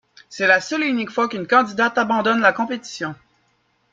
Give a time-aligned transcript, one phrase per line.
[0.29, 3.13] C'est la seule et unique fois qu'une candidate abandonne la compétition.